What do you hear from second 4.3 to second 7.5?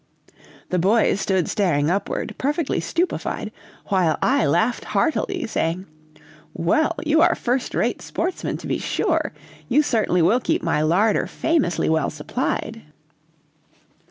laughed heartily, saying, 'Well, you are